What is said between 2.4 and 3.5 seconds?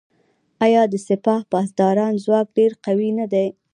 ډیر قوي نه دی؟